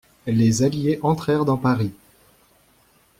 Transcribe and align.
Les 0.25 0.63
alliés 0.63 0.97
entrèrent 1.03 1.45
dans 1.45 1.57
Paris. 1.57 1.91